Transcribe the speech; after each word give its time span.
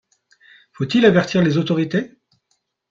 Faut-il 0.71 1.05
avertir 1.05 1.43
les 1.43 1.59
autorités? 1.59 2.17